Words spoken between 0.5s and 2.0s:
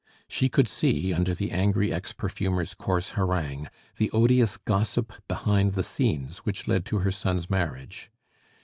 see, under the angry